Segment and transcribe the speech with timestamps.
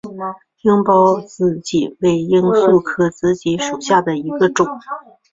[0.63, 4.65] 叶苞紫堇为罂粟科紫堇属下的一个种。